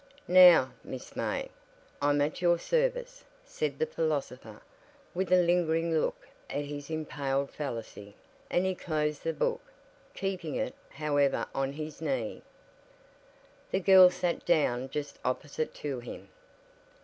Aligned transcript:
"Now, 0.27 0.71
Miss 0.83 1.15
May, 1.15 1.49
I'm 2.01 2.21
at 2.21 2.41
your 2.41 2.57
service," 2.57 3.23
said 3.45 3.77
the 3.77 3.85
philosopher, 3.85 4.59
with 5.13 5.31
a 5.31 5.35
lingering 5.43 5.93
look 5.93 6.27
at 6.49 6.65
his 6.65 6.89
impaled 6.89 7.51
fallacy; 7.51 8.15
and 8.49 8.65
he 8.65 8.73
closed 8.73 9.23
the 9.23 9.31
book, 9.31 9.61
keeping 10.15 10.55
it, 10.55 10.73
however, 10.89 11.45
on 11.53 11.73
his 11.73 12.01
knee. 12.01 12.41
The 13.69 13.79
girl 13.79 14.09
sat 14.09 14.43
down 14.43 14.89
just 14.89 15.19
opposite 15.23 15.75
to 15.75 15.99
him. 15.99 16.29